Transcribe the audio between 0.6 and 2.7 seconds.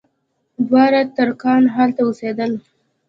دواړه ترکان هلته اوسېدل.